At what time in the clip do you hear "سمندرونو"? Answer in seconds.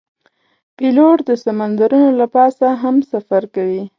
1.43-2.09